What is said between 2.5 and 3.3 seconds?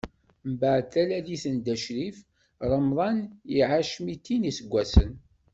Ramḍan